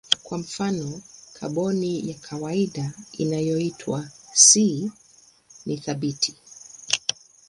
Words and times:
Kwa 0.23 0.37
mfano 0.37 1.01
kaboni 1.33 2.09
ya 2.09 2.15
kawaida 2.17 2.93
inayoitwa 3.17 4.09
C 4.33 4.91
ni 5.65 5.77
thabiti. 5.77 6.35